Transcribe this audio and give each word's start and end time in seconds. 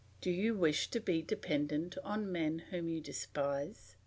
Do 0.19 0.31
you 0.31 0.55
wish 0.55 0.87
to 0.89 0.99
be 0.99 1.21
dependent 1.21 1.95
on 2.03 2.31
men 2.31 2.63
whom 2.71 2.89
you 2.89 3.01
despise? 3.01 3.95